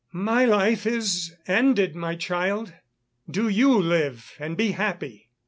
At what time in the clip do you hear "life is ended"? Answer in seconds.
0.45-1.95